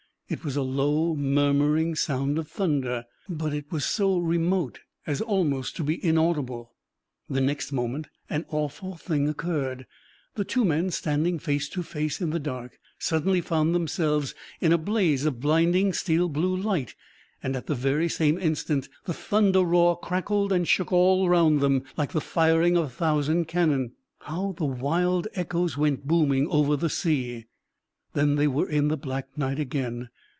[0.33, 5.75] It was a low, murmuring sound of thunder; but it was so remote as almost
[5.75, 6.71] to be inaudible.
[7.29, 9.85] The next moment an awful thing occurred.
[10.35, 14.77] The two men standing face to face in the dark suddenly found themselves in a
[14.77, 16.95] blaze of blinding steel blue light,
[17.43, 21.83] and at the very same instant the thunder roar crackled and shook all around them
[21.97, 23.91] like the firing of a thousand cannon.
[24.19, 27.47] How the wild echoes went booming over the sea!
[28.13, 30.07] Then they were in the black night again.